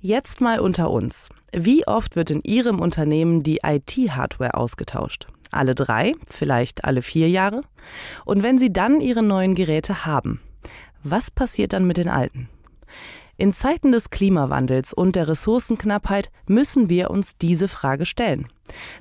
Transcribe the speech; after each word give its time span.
Jetzt 0.00 0.40
mal 0.40 0.60
unter 0.60 0.90
uns. 0.92 1.28
Wie 1.52 1.84
oft 1.88 2.14
wird 2.14 2.30
in 2.30 2.42
Ihrem 2.44 2.78
Unternehmen 2.78 3.42
die 3.42 3.58
IT-Hardware 3.64 4.54
ausgetauscht? 4.54 5.26
Alle 5.50 5.74
drei, 5.74 6.12
vielleicht 6.30 6.84
alle 6.84 7.02
vier 7.02 7.28
Jahre? 7.28 7.62
Und 8.24 8.44
wenn 8.44 8.58
Sie 8.58 8.72
dann 8.72 9.00
Ihre 9.00 9.24
neuen 9.24 9.56
Geräte 9.56 10.06
haben, 10.06 10.40
was 11.02 11.32
passiert 11.32 11.72
dann 11.72 11.84
mit 11.84 11.96
den 11.96 12.08
alten? 12.08 12.48
In 13.38 13.52
Zeiten 13.52 13.90
des 13.90 14.10
Klimawandels 14.10 14.92
und 14.92 15.16
der 15.16 15.26
Ressourcenknappheit 15.26 16.30
müssen 16.46 16.88
wir 16.88 17.10
uns 17.10 17.36
diese 17.36 17.66
Frage 17.66 18.06
stellen. 18.06 18.46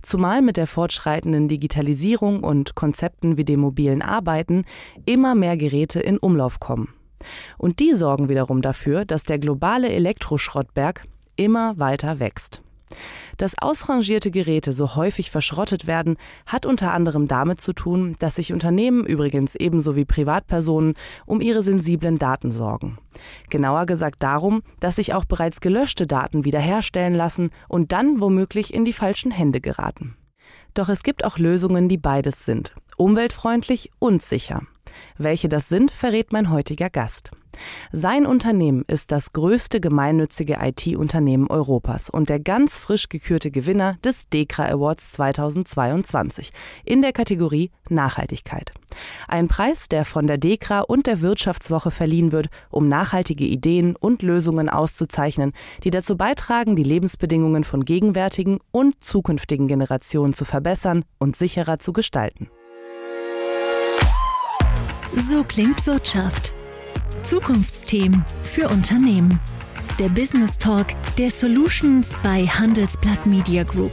Zumal 0.01 0.41
mit 0.41 0.57
der 0.57 0.65
fortschreitenden 0.65 1.47
Digitalisierung 1.47 2.43
und 2.43 2.73
Konzepten 2.73 3.37
wie 3.37 3.45
dem 3.45 3.59
mobilen 3.59 4.01
Arbeiten 4.01 4.65
immer 5.05 5.35
mehr 5.35 5.57
Geräte 5.57 5.99
in 5.99 6.17
Umlauf 6.17 6.59
kommen. 6.59 6.96
Und 7.57 7.79
die 7.79 7.93
sorgen 7.93 8.29
wiederum 8.29 8.61
dafür, 8.61 9.05
dass 9.05 9.23
der 9.23 9.39
globale 9.39 9.89
Elektroschrottberg 9.89 11.05
immer 11.35 11.77
weiter 11.77 12.19
wächst. 12.19 12.61
Dass 13.37 13.57
ausrangierte 13.59 14.31
Geräte 14.31 14.73
so 14.73 14.95
häufig 14.95 15.29
verschrottet 15.29 15.87
werden, 15.87 16.17
hat 16.45 16.65
unter 16.65 16.93
anderem 16.93 17.27
damit 17.27 17.61
zu 17.61 17.73
tun, 17.73 18.15
dass 18.19 18.35
sich 18.35 18.53
Unternehmen 18.53 19.05
übrigens 19.05 19.55
ebenso 19.55 19.95
wie 19.95 20.05
Privatpersonen 20.05 20.95
um 21.25 21.41
ihre 21.41 21.61
sensiblen 21.61 22.17
Daten 22.17 22.51
sorgen. 22.51 22.97
Genauer 23.49 23.85
gesagt 23.85 24.23
darum, 24.23 24.63
dass 24.79 24.95
sich 24.95 25.13
auch 25.13 25.25
bereits 25.25 25.61
gelöschte 25.61 26.07
Daten 26.07 26.45
wiederherstellen 26.45 27.13
lassen 27.13 27.51
und 27.67 27.91
dann 27.91 28.21
womöglich 28.21 28.73
in 28.73 28.85
die 28.85 28.93
falschen 28.93 29.31
Hände 29.31 29.61
geraten. 29.61 30.15
Doch 30.73 30.89
es 30.89 31.03
gibt 31.03 31.23
auch 31.25 31.37
Lösungen, 31.37 31.89
die 31.89 31.97
beides 31.97 32.45
sind, 32.45 32.73
umweltfreundlich 32.97 33.91
und 33.99 34.21
sicher. 34.21 34.61
Welche 35.17 35.49
das 35.49 35.69
sind, 35.69 35.91
verrät 35.91 36.31
mein 36.31 36.49
heutiger 36.51 36.89
Gast. 36.89 37.31
Sein 37.91 38.25
Unternehmen 38.25 38.83
ist 38.87 39.11
das 39.11 39.33
größte 39.33 39.79
gemeinnützige 39.79 40.57
IT-Unternehmen 40.61 41.47
Europas 41.47 42.09
und 42.09 42.29
der 42.29 42.39
ganz 42.39 42.77
frisch 42.77 43.09
gekürte 43.09 43.51
Gewinner 43.51 43.97
des 44.03 44.29
DEKRA 44.29 44.65
Awards 44.65 45.11
2022 45.13 46.51
in 46.85 47.01
der 47.01 47.13
Kategorie 47.13 47.71
Nachhaltigkeit. 47.89 48.71
Ein 49.27 49.47
Preis, 49.47 49.89
der 49.89 50.05
von 50.05 50.27
der 50.27 50.37
DEKRA 50.37 50.81
und 50.81 51.07
der 51.07 51.21
Wirtschaftswoche 51.21 51.91
verliehen 51.91 52.31
wird, 52.31 52.47
um 52.69 52.87
nachhaltige 52.87 53.45
Ideen 53.45 53.95
und 53.95 54.21
Lösungen 54.21 54.69
auszuzeichnen, 54.69 55.53
die 55.83 55.89
dazu 55.89 56.17
beitragen, 56.17 56.75
die 56.75 56.83
Lebensbedingungen 56.83 57.63
von 57.63 57.85
gegenwärtigen 57.85 58.59
und 58.71 59.03
zukünftigen 59.03 59.67
Generationen 59.67 60.33
zu 60.33 60.45
verbessern 60.45 61.05
und 61.17 61.35
sicherer 61.35 61.79
zu 61.79 61.93
gestalten. 61.93 62.49
So 65.15 65.43
klingt 65.43 65.85
Wirtschaft. 65.87 66.53
Zukunftsthemen 67.23 68.23
für 68.43 68.69
Unternehmen. 68.69 69.39
Der 69.99 70.09
Business 70.09 70.57
Talk 70.57 70.87
der 71.17 71.31
Solutions 71.31 72.11
bei 72.21 72.45
Handelsblatt 72.45 73.25
Media 73.25 73.63
Group. 73.63 73.91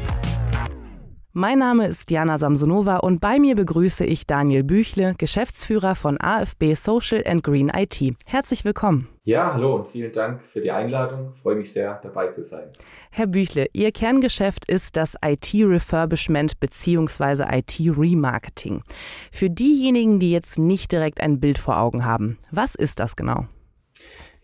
Mein 1.36 1.58
Name 1.58 1.88
ist 1.88 2.12
Jana 2.12 2.38
Samsonova 2.38 2.98
und 2.98 3.20
bei 3.20 3.40
mir 3.40 3.56
begrüße 3.56 4.04
ich 4.04 4.24
Daniel 4.24 4.62
Büchle, 4.62 5.16
Geschäftsführer 5.18 5.96
von 5.96 6.16
AFB 6.20 6.74
Social 6.76 7.24
and 7.26 7.42
Green 7.42 7.72
IT. 7.74 8.14
Herzlich 8.24 8.64
willkommen. 8.64 9.08
Ja, 9.24 9.52
hallo 9.52 9.74
und 9.74 9.88
vielen 9.88 10.12
Dank 10.12 10.42
für 10.44 10.60
die 10.60 10.70
Einladung. 10.70 11.32
Ich 11.34 11.42
freue 11.42 11.56
mich 11.56 11.72
sehr, 11.72 11.98
dabei 12.04 12.28
zu 12.28 12.44
sein. 12.44 12.68
Herr 13.10 13.26
Büchle, 13.26 13.66
Ihr 13.72 13.90
Kerngeschäft 13.90 14.70
ist 14.70 14.96
das 14.96 15.16
IT-Refurbishment 15.24 16.60
bzw. 16.60 17.42
IT-Remarketing. 17.50 18.84
Für 19.32 19.50
diejenigen, 19.50 20.20
die 20.20 20.30
jetzt 20.30 20.56
nicht 20.56 20.92
direkt 20.92 21.20
ein 21.20 21.40
Bild 21.40 21.58
vor 21.58 21.80
Augen 21.80 22.04
haben, 22.04 22.38
was 22.52 22.76
ist 22.76 23.00
das 23.00 23.16
genau? 23.16 23.48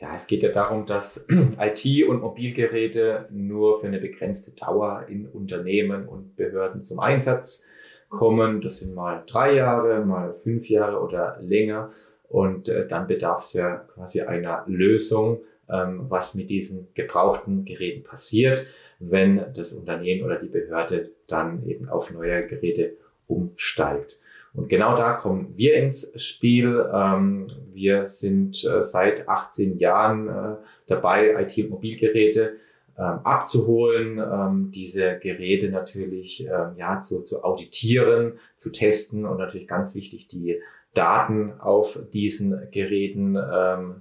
Ja, 0.01 0.17
es 0.17 0.27
geht 0.27 0.43
ja 0.43 0.51
darum, 0.51 0.87
dass 0.87 1.27
IT- 1.59 2.09
und 2.09 2.21
Mobilgeräte 2.21 3.27
nur 3.31 3.81
für 3.81 3.87
eine 3.87 3.99
begrenzte 3.99 4.51
Dauer 4.53 5.05
in 5.09 5.27
Unternehmen 5.27 6.09
und 6.09 6.37
Behörden 6.37 6.85
zum 6.85 7.01
Einsatz 7.01 7.67
kommen. 8.09 8.63
Das 8.63 8.79
sind 8.79 8.95
mal 8.95 9.23
drei 9.27 9.55
Jahre, 9.55 10.05
mal 10.05 10.35
fünf 10.43 10.69
Jahre 10.71 11.01
oder 11.01 11.37
länger. 11.41 11.93
Und 12.31 12.69
äh, 12.69 12.89
dann 12.89 13.09
bedarf 13.09 13.45
es 13.45 13.53
ja 13.53 13.77
quasi 13.95 14.23
einer 14.23 14.65
Lösung, 14.67 15.41
ähm, 15.69 16.07
was 16.09 16.35
mit 16.35 16.49
diesen 16.49 16.89
gebrauchten 16.95 17.67
Geräten 17.67 18.03
passiert, 18.03 18.67
wenn 19.01 19.45
das 19.55 19.73
Unternehmen 19.73 20.25
oder 20.25 20.37
die 20.37 20.49
Behörde 20.49 21.11
dann 21.27 21.67
eben 21.69 21.89
auf 21.89 22.11
neue 22.11 22.47
Geräte 22.47 22.95
umsteigt. 23.27 24.20
Und 24.55 24.69
genau 24.69 24.97
da 24.97 25.13
kommen 25.13 25.53
wir 25.57 25.75
ins 25.75 26.13
Spiel. 26.21 26.85
Ähm, 26.93 27.51
wir 27.73 28.07
sind 28.07 28.65
äh, 28.65 28.83
seit 28.83 29.29
18 29.29 29.79
Jahren 29.79 30.29
äh, 30.29 30.57
dabei, 30.87 31.41
IT- 31.43 31.65
und 31.65 31.71
Mobilgeräte 31.71 32.57
ähm, 32.99 33.21
abzuholen, 33.25 34.19
ähm, 34.19 34.73
diese 34.75 35.19
Geräte 35.19 35.71
natürlich 35.71 36.41
ja, 36.41 37.01
zu, 37.01 37.23
zu 37.23 37.45
auditieren, 37.45 38.39
zu 38.57 38.71
testen 38.71 39.25
und 39.25 39.39
natürlich 39.39 39.69
ganz 39.69 39.95
wichtig, 39.95 40.29
die 40.29 40.61
Daten 40.95 41.53
auf 41.61 41.97
diesen 42.13 42.69
Geräten 42.73 43.35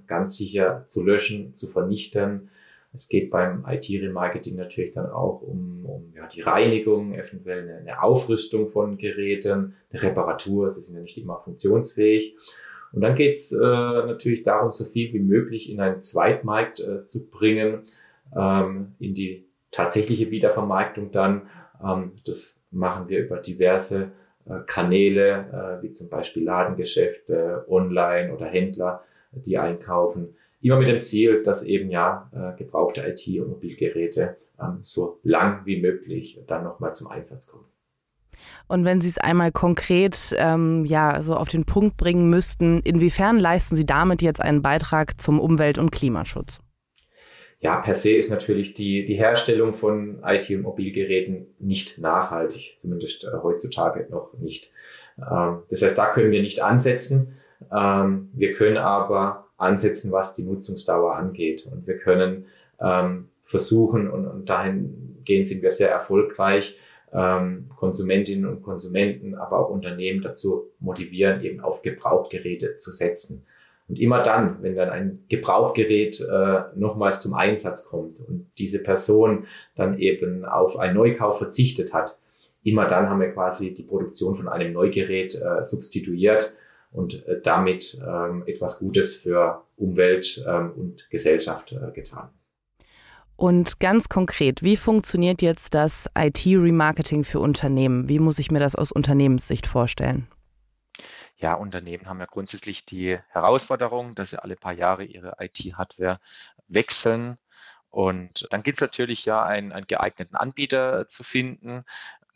ganz 0.08 0.36
sicher 0.36 0.84
zu 0.88 1.04
löschen, 1.04 1.54
zu 1.54 1.68
vernichten 1.68 2.50
es 2.92 3.08
geht 3.08 3.30
beim 3.30 3.64
IT-Remarketing 3.68 4.56
natürlich 4.56 4.94
dann 4.94 5.10
auch 5.10 5.42
um, 5.42 5.86
um 5.86 6.12
ja, 6.14 6.26
die 6.26 6.40
Reinigung, 6.40 7.14
eventuell 7.14 7.62
eine, 7.62 7.76
eine 7.78 8.02
Aufrüstung 8.02 8.70
von 8.70 8.98
Geräten, 8.98 9.74
eine 9.92 10.02
Reparatur, 10.02 10.70
sie 10.72 10.82
sind 10.82 10.96
ja 10.96 11.02
nicht 11.02 11.16
immer 11.16 11.40
funktionsfähig. 11.44 12.36
Und 12.92 13.02
dann 13.02 13.14
geht 13.14 13.34
es 13.34 13.52
äh, 13.52 13.56
natürlich 13.58 14.42
darum, 14.42 14.72
so 14.72 14.84
viel 14.84 15.12
wie 15.12 15.20
möglich 15.20 15.70
in 15.70 15.80
einen 15.80 16.02
Zweitmarkt 16.02 16.80
äh, 16.80 17.06
zu 17.06 17.30
bringen, 17.30 17.82
ähm, 18.36 18.94
in 18.98 19.14
die 19.14 19.44
tatsächliche 19.70 20.30
Wiedervermarktung 20.32 21.12
dann. 21.12 21.42
Ähm, 21.84 22.12
das 22.24 22.60
machen 22.72 23.08
wir 23.08 23.20
über 23.20 23.36
diverse 23.38 24.10
äh, 24.46 24.60
Kanäle, 24.66 25.78
äh, 25.80 25.82
wie 25.84 25.92
zum 25.92 26.08
Beispiel 26.08 26.42
Ladengeschäfte, 26.42 27.64
Online 27.68 28.34
oder 28.34 28.46
Händler, 28.46 29.04
die 29.32 29.58
einkaufen. 29.58 30.34
Immer 30.60 30.78
mit 30.78 30.88
dem 30.88 31.00
Ziel, 31.00 31.42
dass 31.42 31.62
eben 31.62 31.90
ja 31.90 32.30
äh, 32.32 32.58
gebrauchte 32.58 33.02
IT- 33.02 33.40
und 33.40 33.48
Mobilgeräte 33.48 34.36
ähm, 34.60 34.78
so 34.82 35.18
lang 35.22 35.64
wie 35.64 35.80
möglich 35.80 36.38
dann 36.46 36.64
nochmal 36.64 36.94
zum 36.94 37.08
Einsatz 37.08 37.46
kommen. 37.46 37.64
Und 38.68 38.84
wenn 38.84 39.00
Sie 39.00 39.08
es 39.08 39.18
einmal 39.18 39.52
konkret 39.52 40.34
ähm, 40.38 40.84
ja, 40.84 41.22
so 41.22 41.34
auf 41.34 41.48
den 41.48 41.64
Punkt 41.64 41.96
bringen 41.96 42.30
müssten, 42.30 42.80
inwiefern 42.80 43.38
leisten 43.38 43.76
Sie 43.76 43.86
damit 43.86 44.22
jetzt 44.22 44.40
einen 44.40 44.62
Beitrag 44.62 45.20
zum 45.20 45.40
Umwelt- 45.40 45.78
und 45.78 45.90
Klimaschutz? 45.90 46.58
Ja, 47.58 47.76
per 47.80 47.94
se 47.94 48.12
ist 48.12 48.30
natürlich 48.30 48.72
die, 48.72 49.04
die 49.04 49.16
Herstellung 49.16 49.74
von 49.74 50.22
IT- 50.24 50.50
und 50.50 50.62
Mobilgeräten 50.62 51.48
nicht 51.58 51.98
nachhaltig, 51.98 52.78
zumindest 52.80 53.24
äh, 53.24 53.28
heutzutage 53.42 54.06
noch 54.10 54.32
nicht. 54.38 54.72
Ähm, 55.18 55.62
das 55.68 55.82
heißt, 55.82 55.98
da 55.98 56.06
können 56.12 56.30
wir 56.30 56.40
nicht 56.40 56.62
ansetzen. 56.62 57.36
Ähm, 57.70 58.30
wir 58.32 58.54
können 58.54 58.78
aber 58.78 59.49
ansetzen, 59.60 60.12
was 60.12 60.34
die 60.34 60.42
Nutzungsdauer 60.42 61.16
angeht. 61.16 61.66
Und 61.70 61.86
wir 61.86 61.98
können 61.98 62.46
ähm, 62.80 63.28
versuchen, 63.44 64.08
und, 64.08 64.26
und 64.26 64.48
dahingehend 64.48 65.48
sind 65.48 65.62
wir 65.62 65.72
sehr 65.72 65.90
erfolgreich, 65.90 66.78
ähm, 67.12 67.68
Konsumentinnen 67.76 68.46
und 68.46 68.62
Konsumenten, 68.62 69.34
aber 69.34 69.58
auch 69.58 69.70
Unternehmen 69.70 70.22
dazu 70.22 70.64
motivieren, 70.78 71.42
eben 71.42 71.60
auf 71.60 71.82
Gebrauchtgeräte 71.82 72.78
zu 72.78 72.92
setzen. 72.92 73.44
Und 73.88 73.98
immer 73.98 74.22
dann, 74.22 74.62
wenn 74.62 74.76
dann 74.76 74.88
ein 74.88 75.24
Gebrauchtgerät 75.28 76.20
äh, 76.20 76.60
nochmals 76.76 77.20
zum 77.20 77.34
Einsatz 77.34 77.84
kommt 77.84 78.20
und 78.28 78.46
diese 78.56 78.78
Person 78.78 79.46
dann 79.74 79.98
eben 79.98 80.44
auf 80.44 80.78
einen 80.78 80.94
Neukauf 80.94 81.38
verzichtet 81.38 81.92
hat, 81.92 82.16
immer 82.62 82.86
dann 82.86 83.08
haben 83.08 83.20
wir 83.20 83.32
quasi 83.32 83.74
die 83.74 83.82
Produktion 83.82 84.36
von 84.36 84.48
einem 84.48 84.72
Neugerät 84.72 85.34
äh, 85.34 85.64
substituiert 85.64 86.54
und 86.92 87.26
äh, 87.26 87.40
damit 87.42 88.00
ähm, 88.06 88.44
etwas 88.46 88.78
Gutes 88.78 89.16
für 89.16 89.64
Umwelt 89.76 90.44
ähm, 90.46 90.72
und 90.72 91.08
Gesellschaft 91.10 91.72
äh, 91.72 91.92
getan. 91.92 92.30
Und 93.36 93.80
ganz 93.80 94.10
konkret, 94.10 94.62
wie 94.62 94.76
funktioniert 94.76 95.40
jetzt 95.40 95.74
das 95.74 96.10
IT-Remarketing 96.14 97.24
für 97.24 97.40
Unternehmen? 97.40 98.06
Wie 98.06 98.18
muss 98.18 98.38
ich 98.38 98.50
mir 98.50 98.60
das 98.60 98.76
aus 98.76 98.92
Unternehmenssicht 98.92 99.66
vorstellen? 99.66 100.28
Ja, 101.38 101.54
Unternehmen 101.54 102.06
haben 102.06 102.20
ja 102.20 102.26
grundsätzlich 102.26 102.84
die 102.84 103.18
Herausforderung, 103.30 104.14
dass 104.14 104.30
sie 104.30 104.42
alle 104.42 104.56
paar 104.56 104.74
Jahre 104.74 105.04
ihre 105.04 105.36
IT-Hardware 105.38 106.18
wechseln. 106.68 107.38
Und 107.88 108.46
dann 108.50 108.62
gilt 108.62 108.76
es 108.76 108.82
natürlich 108.82 109.24
ja, 109.24 109.42
einen, 109.42 109.72
einen 109.72 109.86
geeigneten 109.86 110.36
Anbieter 110.36 111.08
zu 111.08 111.24
finden. 111.24 111.84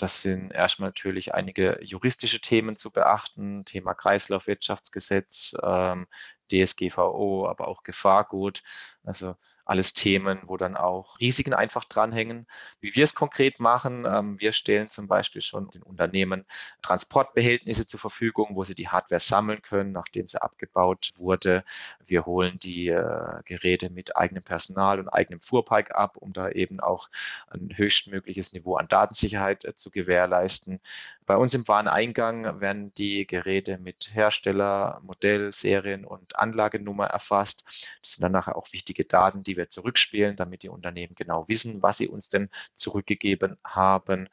Das 0.05 0.21
sind 0.21 0.51
erstmal 0.51 0.91
natürlich 0.91 1.33
einige 1.33 1.83
juristische 1.83 2.39
Themen 2.39 2.77
zu 2.77 2.91
beachten, 2.91 3.65
Thema 3.65 3.95
Kreislaufwirtschaftsgesetz, 3.95 5.57
ähm, 5.63 6.09
DSGVO, 6.53 7.49
aber 7.49 7.69
auch 7.69 7.85
Gefahrgut. 7.85 8.63
Also 9.03 9.35
alles 9.65 9.95
Themen, 9.95 10.41
wo 10.47 10.57
dann 10.57 10.77
auch 10.77 11.19
Risiken 11.21 11.55
einfach 11.55 11.85
dranhängen. 11.85 12.47
Wie 12.81 12.95
wir 12.95 13.05
es 13.05 13.15
konkret 13.15 13.61
machen, 13.61 14.05
ähm, 14.07 14.41
wir 14.41 14.53
stellen 14.53 14.91
zum 14.91 15.09
Beispiel 15.09 15.43
schon 15.43 15.71
den 15.71 15.83
Unternehmen 15.83 16.45
Transportbehältnisse 16.83 17.87
zur 17.87 18.01
Verfügung, 18.01 18.51
wo 18.53 18.65
sie 18.65 18.75
die 18.75 18.89
Hardware 18.89 19.21
sammeln 19.21 19.63
können, 19.63 19.93
nachdem 19.93 20.29
sie 20.29 20.41
abgebaut 20.41 21.13
wurde. 21.17 21.65
Wir 22.05 22.27
holen 22.27 22.59
die 22.59 22.89
äh, 22.89 23.43
Geräte 23.45 23.91
mit 23.91 24.17
eigenem 24.17 24.43
Personal 24.43 25.01
und 25.01 25.09
eigenem 25.09 25.41
Fuhrpark 25.41 25.95
ab, 25.95 26.17
um 26.19 26.33
da 26.33 26.51
eben 26.51 26.81
auch 26.81 27.09
ein 27.49 27.71
höchstmögliches 27.75 28.53
Niveau 28.53 28.77
an 28.77 28.89
Datensicherheit 28.89 29.65
äh, 29.65 29.75
zu 29.75 29.91
gewährleisten. 29.91 30.81
Bei 31.27 31.37
uns 31.37 31.55
im 31.55 31.67
Wareneingang 31.67 32.61
werden 32.61 32.93
die 32.95 33.27
Geräte 33.27 33.79
mit 33.79 34.11
Hersteller, 34.13 35.01
Modell, 35.03 35.53
Serien 35.55 36.05
und 36.05 36.39
Anlagenummer 36.39 37.07
erfasst. 37.07 37.65
Das 38.03 38.13
sind 38.13 38.23
dann 38.23 38.33
nachher 38.33 38.57
auch 38.57 38.73
wichtige 38.73 39.07
Daten, 39.07 39.43
die 39.43 39.54
wir 39.57 39.69
zurückspielen, 39.69 40.37
damit 40.37 40.63
die 40.63 40.69
Unternehmen 40.69 41.15
genau 41.15 41.49
wissen, 41.49 41.83
was 41.83 41.99
sie 41.99 42.09
uns 42.09 42.29
denn 42.29 42.51
zurückgegeben 42.75 43.59
haben. 43.65 44.29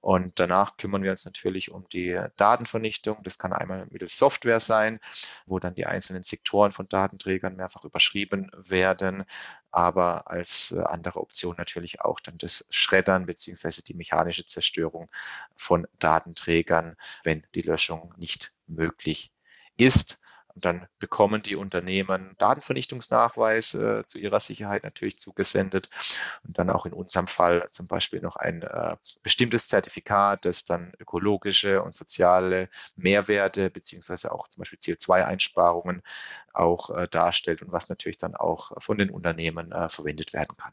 Und 0.00 0.38
danach 0.38 0.76
kümmern 0.76 1.02
wir 1.02 1.10
uns 1.10 1.24
natürlich 1.24 1.72
um 1.72 1.88
die 1.88 2.16
Datenvernichtung. 2.36 3.18
Das 3.24 3.38
kann 3.38 3.52
einmal 3.52 3.88
mittels 3.90 4.16
Software 4.16 4.60
sein, 4.60 5.00
wo 5.46 5.58
dann 5.58 5.74
die 5.74 5.86
einzelnen 5.86 6.22
Sektoren 6.22 6.70
von 6.70 6.88
Datenträgern 6.88 7.56
mehrfach 7.56 7.84
überschrieben 7.84 8.50
werden, 8.54 9.24
aber 9.72 10.30
als 10.30 10.70
äh, 10.70 10.80
andere 10.80 11.20
Option 11.20 11.56
natürlich 11.58 12.02
auch 12.02 12.20
dann 12.20 12.38
das 12.38 12.68
Schreddern 12.70 13.26
beziehungsweise 13.26 13.82
die 13.82 13.94
mechanische 13.94 14.46
Zerstörung 14.46 15.10
von 15.56 15.88
Datenträgern, 15.98 16.96
wenn 17.24 17.42
die 17.54 17.62
Löschung 17.62 18.14
nicht 18.16 18.52
möglich 18.68 19.32
ist. 19.76 20.20
Und 20.56 20.64
dann 20.64 20.86
bekommen 20.98 21.42
die 21.42 21.54
Unternehmen 21.54 22.34
Datenvernichtungsnachweis 22.38 23.74
äh, 23.74 24.04
zu 24.06 24.18
ihrer 24.18 24.40
Sicherheit 24.40 24.84
natürlich 24.84 25.18
zugesendet 25.18 25.90
und 26.44 26.58
dann 26.58 26.70
auch 26.70 26.86
in 26.86 26.94
unserem 26.94 27.26
Fall 27.26 27.68
zum 27.70 27.86
Beispiel 27.86 28.22
noch 28.22 28.36
ein 28.36 28.62
äh, 28.62 28.96
bestimmtes 29.22 29.68
Zertifikat, 29.68 30.46
das 30.46 30.64
dann 30.64 30.94
ökologische 30.98 31.82
und 31.82 31.94
soziale 31.94 32.70
Mehrwerte 32.96 33.68
beziehungsweise 33.68 34.32
auch 34.32 34.48
zum 34.48 34.60
Beispiel 34.60 34.78
CO2-Einsparungen 34.78 36.02
auch 36.54 36.88
äh, 36.88 37.06
darstellt 37.06 37.60
und 37.60 37.70
was 37.70 37.90
natürlich 37.90 38.16
dann 38.16 38.34
auch 38.34 38.72
von 38.80 38.96
den 38.96 39.10
Unternehmen 39.10 39.72
äh, 39.72 39.90
verwendet 39.90 40.32
werden 40.32 40.56
kann. 40.56 40.72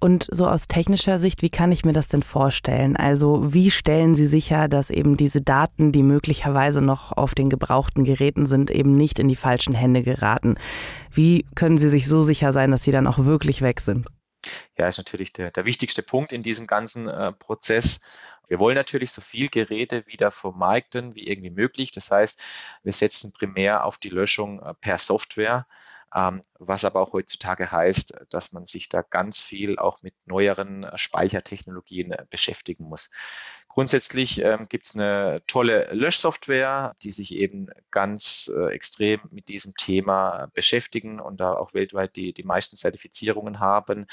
Und 0.00 0.26
so 0.30 0.46
aus 0.46 0.68
technischer 0.68 1.18
Sicht, 1.18 1.42
wie 1.42 1.50
kann 1.50 1.72
ich 1.72 1.84
mir 1.84 1.92
das 1.92 2.08
denn 2.08 2.22
vorstellen? 2.22 2.96
Also 2.96 3.54
wie 3.54 3.70
stellen 3.70 4.14
Sie 4.14 4.26
sicher, 4.26 4.68
dass 4.68 4.90
eben 4.90 5.16
diese 5.16 5.40
Daten, 5.40 5.92
die 5.92 6.02
möglicherweise 6.02 6.82
noch 6.82 7.12
auf 7.12 7.34
den 7.34 7.48
gebrauchten 7.48 8.04
Geräten 8.04 8.46
sind, 8.46 8.70
eben 8.70 8.94
nicht 8.94 9.18
in 9.18 9.28
die 9.28 9.36
falschen 9.36 9.74
Hände 9.74 10.02
geraten? 10.02 10.56
Wie 11.10 11.46
können 11.54 11.78
Sie 11.78 11.88
sich 11.88 12.06
so 12.06 12.22
sicher 12.22 12.52
sein, 12.52 12.70
dass 12.70 12.84
sie 12.84 12.90
dann 12.90 13.06
auch 13.06 13.18
wirklich 13.18 13.62
weg 13.62 13.80
sind? 13.80 14.06
Ja, 14.76 14.88
ist 14.88 14.98
natürlich 14.98 15.32
der, 15.32 15.50
der 15.50 15.64
wichtigste 15.64 16.02
Punkt 16.02 16.32
in 16.32 16.42
diesem 16.42 16.66
ganzen 16.66 17.08
äh, 17.08 17.32
Prozess. 17.32 18.00
Wir 18.48 18.58
wollen 18.58 18.76
natürlich 18.76 19.10
so 19.10 19.22
viel 19.22 19.48
Geräte 19.48 20.06
wieder 20.06 20.30
vermarkten 20.30 21.14
wie 21.14 21.26
irgendwie 21.26 21.50
möglich. 21.50 21.92
Das 21.92 22.10
heißt, 22.10 22.38
wir 22.82 22.92
setzen 22.92 23.32
primär 23.32 23.84
auf 23.84 23.98
die 23.98 24.10
Löschung 24.10 24.60
äh, 24.60 24.74
per 24.74 24.98
Software 24.98 25.66
was 26.14 26.84
aber 26.84 27.00
auch 27.00 27.12
heutzutage 27.12 27.72
heißt, 27.72 28.14
dass 28.30 28.52
man 28.52 28.66
sich 28.66 28.88
da 28.88 29.02
ganz 29.02 29.42
viel 29.42 29.78
auch 29.78 30.00
mit 30.02 30.14
neueren 30.26 30.86
Speichertechnologien 30.94 32.12
äh, 32.12 32.24
beschäftigen 32.30 32.84
muss. 32.84 33.10
Grundsätzlich 33.66 34.40
ähm, 34.40 34.68
gibt 34.68 34.86
es 34.86 34.94
eine 34.94 35.42
tolle 35.48 35.92
Löschsoftware, 35.92 36.94
die 37.02 37.10
sich 37.10 37.34
eben 37.34 37.66
ganz 37.90 38.48
äh, 38.54 38.72
extrem 38.72 39.22
mit 39.32 39.48
diesem 39.48 39.74
Thema 39.74 40.46
beschäftigen 40.54 41.18
und 41.18 41.40
da 41.40 41.54
auch 41.54 41.74
weltweit 41.74 42.14
die, 42.14 42.32
die 42.32 42.44
meisten 42.44 42.76
Zertifizierungen 42.76 43.58
haben. 43.58 44.06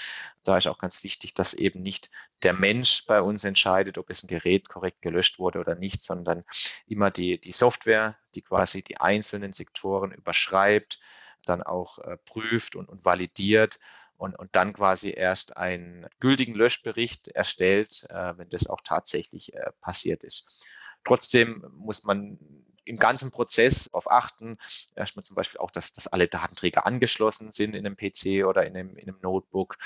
Da 0.43 0.57
ist 0.57 0.65
auch 0.65 0.79
ganz 0.79 1.03
wichtig, 1.03 1.35
dass 1.35 1.53
eben 1.53 1.83
nicht 1.83 2.09
der 2.41 2.53
Mensch 2.53 3.05
bei 3.05 3.21
uns 3.21 3.43
entscheidet, 3.43 3.99
ob 3.99 4.09
es 4.09 4.23
ein 4.23 4.27
Gerät 4.27 4.67
korrekt 4.67 5.03
gelöscht 5.03 5.37
wurde 5.37 5.59
oder 5.59 5.75
nicht, 5.75 6.01
sondern 6.01 6.43
immer 6.87 7.11
die, 7.11 7.39
die 7.39 7.51
Software, 7.51 8.17
die 8.33 8.41
quasi 8.41 8.81
die 8.81 8.97
einzelnen 8.97 9.53
Sektoren 9.53 10.11
überschreibt, 10.11 10.99
dann 11.45 11.63
auch 11.63 11.99
äh, 11.99 12.17
prüft 12.25 12.75
und, 12.75 12.89
und 12.89 13.05
validiert 13.05 13.79
und, 14.17 14.37
und 14.37 14.55
dann 14.55 14.73
quasi 14.73 15.11
erst 15.11 15.57
einen 15.57 16.07
gültigen 16.19 16.53
Löschbericht 16.53 17.29
erstellt, 17.29 18.05
äh, 18.09 18.37
wenn 18.37 18.49
das 18.49 18.67
auch 18.67 18.81
tatsächlich 18.83 19.53
äh, 19.53 19.71
passiert 19.81 20.23
ist. 20.23 20.47
Trotzdem 21.03 21.65
muss 21.71 22.03
man 22.03 22.37
im 22.85 22.97
ganzen 22.97 23.31
Prozess 23.31 23.85
darauf 23.85 24.09
achten, 24.11 24.57
erstmal 24.95 25.23
zum 25.23 25.35
Beispiel 25.35 25.59
auch, 25.59 25.71
dass, 25.71 25.93
dass 25.93 26.07
alle 26.07 26.27
Datenträger 26.27 26.85
angeschlossen 26.85 27.51
sind 27.51 27.75
in 27.75 27.85
einem 27.85 27.95
PC 27.95 28.45
oder 28.45 28.65
in 28.65 28.75
einem, 28.75 28.97
in 28.97 29.09
einem 29.09 29.19
Notebook. 29.21 29.77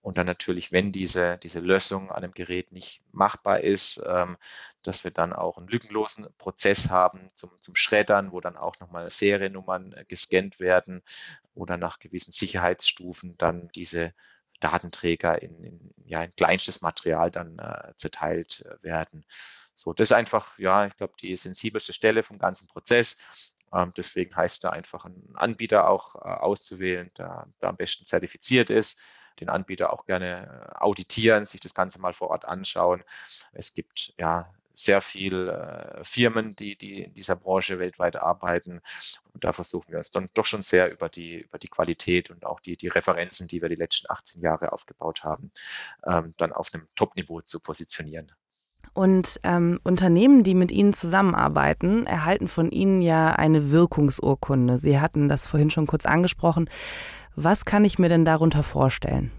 Und 0.00 0.18
dann 0.18 0.26
natürlich, 0.26 0.72
wenn 0.72 0.92
diese, 0.92 1.38
diese 1.38 1.60
Lösung 1.60 2.10
an 2.10 2.24
einem 2.24 2.32
Gerät 2.32 2.72
nicht 2.72 3.02
machbar 3.12 3.60
ist, 3.60 4.02
ähm, 4.06 4.36
dass 4.82 5.04
wir 5.04 5.10
dann 5.10 5.32
auch 5.32 5.58
einen 5.58 5.68
lückenlosen 5.68 6.26
Prozess 6.38 6.90
haben 6.90 7.28
zum, 7.34 7.50
zum 7.60 7.74
Schreddern, 7.76 8.32
wo 8.32 8.40
dann 8.40 8.56
auch 8.56 8.78
nochmal 8.80 9.08
Seriennummern 9.10 9.92
äh, 9.92 10.04
gescannt 10.06 10.60
werden 10.60 11.02
oder 11.54 11.76
nach 11.76 11.98
gewissen 11.98 12.32
Sicherheitsstufen 12.32 13.36
dann 13.38 13.68
diese 13.68 14.14
Datenträger 14.60 15.42
in, 15.42 15.62
in, 15.64 15.94
ja, 16.04 16.22
in 16.22 16.34
kleinstes 16.36 16.82
Material 16.82 17.30
dann 17.30 17.58
äh, 17.58 17.92
zerteilt 17.96 18.64
äh, 18.66 18.82
werden. 18.82 19.24
So, 19.74 19.92
das 19.92 20.10
ist 20.10 20.16
einfach, 20.16 20.58
ja, 20.58 20.86
ich 20.86 20.96
glaube, 20.96 21.14
die 21.20 21.34
sensibelste 21.36 21.92
Stelle 21.92 22.22
vom 22.22 22.38
ganzen 22.38 22.68
Prozess. 22.68 23.16
Ähm, 23.72 23.92
deswegen 23.96 24.36
heißt 24.36 24.62
da 24.64 24.70
einfach 24.70 25.04
einen 25.04 25.32
Anbieter 25.34 25.88
auch 25.88 26.14
äh, 26.16 26.18
auszuwählen, 26.18 27.10
der, 27.16 27.48
der 27.60 27.70
am 27.70 27.76
besten 27.76 28.04
zertifiziert 28.04 28.70
ist 28.70 29.00
den 29.40 29.48
Anbieter 29.48 29.92
auch 29.92 30.04
gerne 30.06 30.72
äh, 30.74 30.78
auditieren, 30.78 31.46
sich 31.46 31.60
das 31.60 31.74
Ganze 31.74 32.00
mal 32.00 32.12
vor 32.12 32.30
Ort 32.30 32.44
anschauen. 32.44 33.02
Es 33.52 33.74
gibt 33.74 34.14
ja 34.18 34.52
sehr 34.74 35.00
viele 35.00 35.98
äh, 36.00 36.04
Firmen, 36.04 36.56
die, 36.56 36.76
die 36.76 37.02
in 37.04 37.14
dieser 37.14 37.36
Branche 37.36 37.78
weltweit 37.78 38.16
arbeiten. 38.16 38.80
Und 39.32 39.44
da 39.44 39.52
versuchen 39.52 39.90
wir 39.90 39.98
uns 39.98 40.10
dann 40.10 40.28
doch 40.34 40.46
schon 40.46 40.62
sehr 40.62 40.90
über 40.90 41.08
die, 41.08 41.40
über 41.40 41.58
die 41.58 41.68
Qualität 41.68 42.30
und 42.30 42.44
auch 42.44 42.60
die, 42.60 42.76
die 42.76 42.88
Referenzen, 42.88 43.48
die 43.48 43.62
wir 43.62 43.68
die 43.68 43.74
letzten 43.74 44.10
18 44.10 44.42
Jahre 44.42 44.72
aufgebaut 44.72 45.24
haben, 45.24 45.50
ähm, 46.06 46.34
dann 46.36 46.52
auf 46.52 46.72
einem 46.72 46.86
Top-Niveau 46.94 47.40
zu 47.40 47.60
positionieren. 47.60 48.32
Und 48.94 49.40
ähm, 49.42 49.80
Unternehmen, 49.84 50.44
die 50.44 50.54
mit 50.54 50.70
Ihnen 50.70 50.92
zusammenarbeiten, 50.92 52.06
erhalten 52.06 52.46
von 52.46 52.70
Ihnen 52.70 53.00
ja 53.00 53.30
eine 53.30 53.70
Wirkungsurkunde. 53.70 54.76
Sie 54.76 55.00
hatten 55.00 55.28
das 55.28 55.46
vorhin 55.46 55.70
schon 55.70 55.86
kurz 55.86 56.04
angesprochen. 56.04 56.68
Was 57.34 57.64
kann 57.64 57.86
ich 57.86 57.98
mir 57.98 58.10
denn 58.10 58.26
darunter 58.26 58.62
vorstellen? 58.62 59.32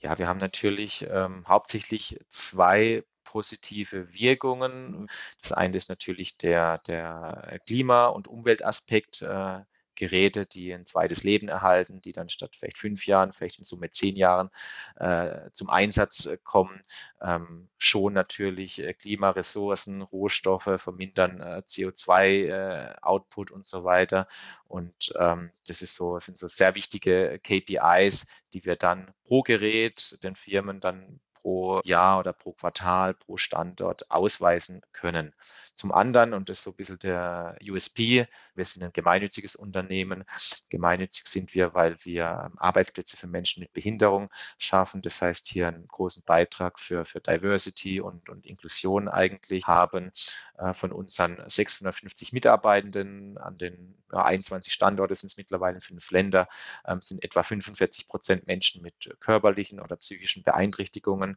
Ja, 0.00 0.18
wir 0.18 0.28
haben 0.28 0.38
natürlich 0.38 1.06
ähm, 1.10 1.44
hauptsächlich 1.48 2.20
zwei 2.28 3.04
positive 3.28 4.12
Wirkungen. 4.12 5.08
Das 5.42 5.52
eine 5.52 5.76
ist 5.76 5.88
natürlich 5.88 6.38
der, 6.38 6.78
der 6.78 7.60
Klima- 7.66 8.06
und 8.06 8.28
Umweltaspekt. 8.28 9.22
Äh, 9.22 9.60
Geräte, 9.98 10.46
die 10.46 10.72
ein 10.72 10.86
zweites 10.86 11.24
Leben 11.24 11.48
erhalten, 11.48 12.00
die 12.00 12.12
dann 12.12 12.28
statt 12.28 12.54
vielleicht 12.56 12.78
fünf 12.78 13.06
Jahren, 13.06 13.32
vielleicht 13.32 13.58
in 13.58 13.64
Summe 13.64 13.90
zehn 13.90 14.14
Jahren 14.14 14.48
äh, 14.94 15.50
zum 15.50 15.68
Einsatz 15.70 16.26
äh, 16.26 16.38
kommen, 16.42 16.80
ähm, 17.20 17.68
schon 17.78 18.12
natürlich 18.12 18.80
äh, 18.80 18.94
Klimaressourcen, 18.94 20.02
Rohstoffe, 20.02 20.70
vermindern 20.76 21.40
äh, 21.40 21.62
CO2-Output 21.66 23.50
äh, 23.50 23.54
und 23.54 23.66
so 23.66 23.82
weiter. 23.82 24.28
Und 24.68 25.12
ähm, 25.18 25.50
das 25.66 25.82
ist 25.82 25.96
so, 25.96 26.20
sind 26.20 26.38
so 26.38 26.46
sehr 26.46 26.76
wichtige 26.76 27.40
KPIs, 27.42 28.28
die 28.52 28.64
wir 28.64 28.76
dann 28.76 29.12
pro 29.24 29.42
Gerät 29.42 30.22
den 30.22 30.36
Firmen 30.36 30.78
dann 30.78 31.18
pro 31.48 31.80
Jahr 31.84 32.18
oder 32.20 32.34
pro 32.34 32.52
Quartal, 32.52 33.14
pro 33.14 33.38
Standort 33.38 34.10
ausweisen 34.10 34.82
können. 34.92 35.34
Zum 35.78 35.92
anderen, 35.92 36.34
und 36.34 36.48
das 36.48 36.58
ist 36.58 36.64
so 36.64 36.70
ein 36.70 36.76
bisschen 36.76 36.98
der 36.98 37.56
USP, 37.62 38.26
wir 38.56 38.64
sind 38.64 38.82
ein 38.82 38.92
gemeinnütziges 38.92 39.54
Unternehmen. 39.54 40.24
Gemeinnützig 40.70 41.28
sind 41.28 41.54
wir, 41.54 41.72
weil 41.72 41.96
wir 42.04 42.50
Arbeitsplätze 42.56 43.16
für 43.16 43.28
Menschen 43.28 43.60
mit 43.60 43.72
Behinderung 43.72 44.28
schaffen. 44.58 45.02
Das 45.02 45.22
heißt, 45.22 45.46
hier 45.46 45.68
einen 45.68 45.86
großen 45.86 46.24
Beitrag 46.24 46.80
für, 46.80 47.04
für 47.04 47.20
Diversity 47.20 48.00
und, 48.00 48.28
und 48.28 48.44
Inklusion 48.44 49.06
eigentlich 49.06 49.68
haben. 49.68 50.10
Äh, 50.58 50.74
von 50.74 50.90
unseren 50.90 51.40
650 51.46 52.32
Mitarbeitenden 52.32 53.38
an 53.38 53.56
den 53.56 54.02
ja, 54.12 54.24
21 54.24 54.72
Standorten 54.72 55.14
sind 55.14 55.28
es 55.28 55.36
mittlerweile 55.36 55.76
in 55.76 55.80
fünf 55.80 56.10
Länder, 56.10 56.48
ähm, 56.86 57.02
sind 57.02 57.22
etwa 57.22 57.44
45 57.44 58.08
Prozent 58.08 58.48
Menschen 58.48 58.82
mit 58.82 59.16
körperlichen 59.20 59.78
oder 59.78 59.94
psychischen 59.94 60.42
Beeinträchtigungen. 60.42 61.36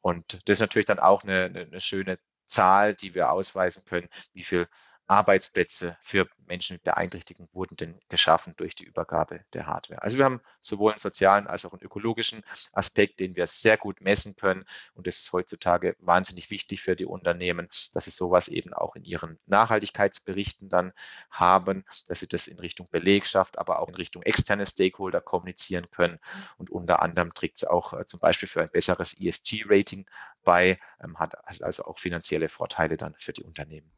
Und 0.00 0.48
das 0.48 0.54
ist 0.54 0.60
natürlich 0.60 0.86
dann 0.86 0.98
auch 0.98 1.22
eine, 1.22 1.44
eine 1.44 1.80
schöne 1.82 2.18
Zahl, 2.44 2.94
die 2.94 3.14
wir 3.14 3.30
ausweisen 3.30 3.84
können, 3.84 4.08
wie 4.32 4.44
viel 4.44 4.68
Arbeitsplätze 5.06 5.96
für 6.00 6.28
Menschen 6.46 6.74
mit 6.74 6.84
Beeinträchtigung 6.84 7.48
wurden 7.52 7.76
denn 7.76 8.00
geschaffen 8.08 8.54
durch 8.56 8.74
die 8.74 8.84
Übergabe 8.84 9.44
der 9.52 9.66
Hardware. 9.66 10.02
Also 10.02 10.18
wir 10.18 10.24
haben 10.24 10.40
sowohl 10.60 10.92
einen 10.92 11.00
sozialen 11.00 11.46
als 11.46 11.64
auch 11.64 11.72
einen 11.72 11.82
ökologischen 11.82 12.42
Aspekt, 12.72 13.20
den 13.20 13.36
wir 13.36 13.46
sehr 13.46 13.76
gut 13.76 14.00
messen 14.00 14.36
können. 14.36 14.64
Und 14.94 15.06
das 15.06 15.18
ist 15.18 15.32
heutzutage 15.32 15.96
wahnsinnig 15.98 16.50
wichtig 16.50 16.80
für 16.80 16.96
die 16.96 17.04
Unternehmen, 17.04 17.68
dass 17.92 18.06
sie 18.06 18.10
sowas 18.10 18.48
eben 18.48 18.72
auch 18.72 18.96
in 18.96 19.04
ihren 19.04 19.38
Nachhaltigkeitsberichten 19.46 20.68
dann 20.68 20.92
haben, 21.30 21.84
dass 22.06 22.20
sie 22.20 22.28
das 22.28 22.46
in 22.46 22.58
Richtung 22.58 22.88
Belegschaft, 22.90 23.58
aber 23.58 23.80
auch 23.80 23.88
in 23.88 23.94
Richtung 23.94 24.22
externe 24.22 24.66
Stakeholder 24.66 25.20
kommunizieren 25.20 25.90
können. 25.90 26.18
Und 26.56 26.70
unter 26.70 27.02
anderem 27.02 27.34
trägt 27.34 27.56
es 27.56 27.64
auch 27.64 27.92
äh, 27.92 28.06
zum 28.06 28.20
Beispiel 28.20 28.48
für 28.48 28.62
ein 28.62 28.70
besseres 28.70 29.18
ESG-Rating 29.18 30.06
bei, 30.44 30.78
ähm, 31.02 31.18
hat 31.18 31.36
also 31.62 31.84
auch 31.84 31.98
finanzielle 31.98 32.48
Vorteile 32.48 32.96
dann 32.96 33.14
für 33.16 33.32
die 33.32 33.42
Unternehmen. 33.42 33.90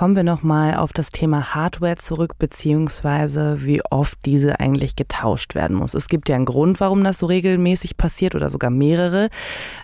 Kommen 0.00 0.16
wir 0.16 0.24
nochmal 0.24 0.76
auf 0.76 0.94
das 0.94 1.10
Thema 1.10 1.54
Hardware 1.54 1.98
zurück, 1.98 2.38
beziehungsweise 2.38 3.58
wie 3.60 3.82
oft 3.84 4.16
diese 4.24 4.58
eigentlich 4.58 4.96
getauscht 4.96 5.54
werden 5.54 5.76
muss. 5.76 5.92
Es 5.92 6.08
gibt 6.08 6.30
ja 6.30 6.36
einen 6.36 6.46
Grund, 6.46 6.80
warum 6.80 7.04
das 7.04 7.18
so 7.18 7.26
regelmäßig 7.26 7.98
passiert 7.98 8.34
oder 8.34 8.48
sogar 8.48 8.70
mehrere. 8.70 9.28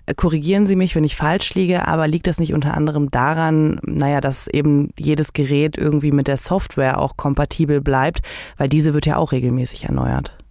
Äh, 0.06 0.14
korrigieren 0.14 0.66
Sie 0.66 0.74
mich, 0.74 0.96
wenn 0.96 1.04
ich 1.04 1.16
falsch 1.16 1.52
liege, 1.52 1.86
aber 1.86 2.08
liegt 2.08 2.28
das 2.28 2.38
nicht 2.38 2.54
unter 2.54 2.72
anderem 2.72 3.10
daran, 3.10 3.78
naja, 3.82 4.22
dass 4.22 4.46
eben 4.48 4.88
jedes 4.98 5.34
Gerät 5.34 5.76
irgendwie 5.76 6.12
mit 6.12 6.28
der 6.28 6.38
Software 6.38 6.98
auch 6.98 7.18
kompatibel 7.18 7.82
bleibt, 7.82 8.22
weil 8.56 8.70
diese 8.70 8.94
wird 8.94 9.04
ja 9.04 9.18
auch 9.18 9.32
regelmäßig 9.32 9.84
erneuert? 9.84 10.45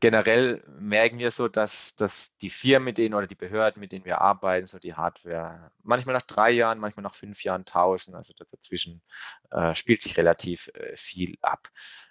Generell 0.00 0.64
merken 0.78 1.18
wir 1.18 1.30
so, 1.30 1.48
dass, 1.48 1.94
dass 1.94 2.36
die 2.38 2.50
Firmen, 2.50 2.86
mit 2.86 2.98
denen 2.98 3.14
oder 3.14 3.26
die 3.26 3.34
Behörden, 3.34 3.80
mit 3.80 3.92
denen 3.92 4.04
wir 4.04 4.20
arbeiten, 4.20 4.66
so 4.66 4.78
die 4.78 4.94
Hardware 4.94 5.70
manchmal 5.82 6.14
nach 6.14 6.22
drei 6.22 6.50
Jahren, 6.50 6.78
manchmal 6.78 7.02
nach 7.04 7.14
fünf 7.14 7.44
Jahren 7.44 7.66
tauschen. 7.66 8.14
Also 8.14 8.32
dazwischen 8.32 9.02
äh, 9.50 9.74
spielt 9.74 10.02
sich 10.02 10.16
relativ 10.16 10.68
äh, 10.74 10.96
viel 10.96 11.36
ab. 11.42 11.70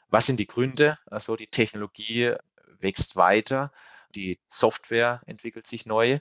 Was 0.09 0.27
sind 0.27 0.39
die 0.39 0.47
Gründe? 0.47 0.97
Also 1.07 1.35
die 1.35 1.47
Technologie 1.47 2.35
wächst 2.79 3.15
weiter, 3.15 3.71
die 4.15 4.39
Software 4.49 5.21
entwickelt 5.25 5.67
sich 5.67 5.85
neu 5.85 6.19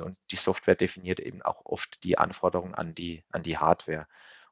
und 0.00 0.16
die 0.30 0.36
Software 0.36 0.76
definiert 0.76 1.20
eben 1.20 1.42
auch 1.42 1.64
oft 1.64 2.02
die 2.04 2.18
Anforderungen 2.18 2.74
an 2.74 2.94
die, 2.94 3.24
an 3.30 3.42
die 3.42 3.58
Hardware. 3.58 4.06